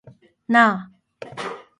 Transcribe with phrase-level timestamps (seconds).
[0.47, 0.91] な
[1.27, 1.61] あ